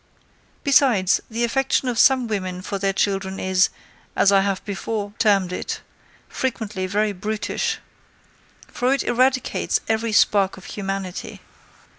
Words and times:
Besides, 0.63 1.21
the 1.29 1.43
affection 1.43 1.87
of 1.87 1.99
some 1.99 2.25
women 2.25 2.63
for 2.63 2.79
their 2.79 2.91
children 2.91 3.39
is, 3.39 3.69
as 4.15 4.31
I 4.31 4.41
have 4.41 4.65
before 4.65 5.13
termed 5.19 5.53
it, 5.53 5.81
frequently 6.27 6.87
very 6.87 7.11
brutish; 7.13 7.77
for 8.65 8.95
it 8.95 9.03
eradicates 9.03 9.79
every 9.87 10.11
spark 10.11 10.57
of 10.57 10.65
humanity. 10.65 11.41